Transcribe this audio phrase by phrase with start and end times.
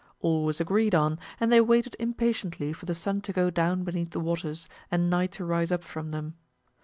[0.19, 4.09] All was agreed on, and they waited impatiently for the sun to go down beneath
[4.09, 6.33] the waters and night to rise up from them.